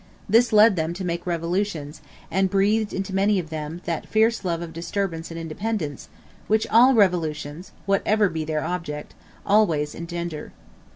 [0.27, 2.01] This led them to make revolutions,
[2.31, 6.09] and breathed into many of them, that fierce love of disturbance and independence,
[6.47, 9.13] which all revolutions, whatever be their object,
[9.45, 10.53] always engender.